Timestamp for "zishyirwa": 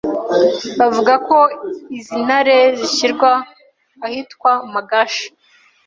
2.77-3.31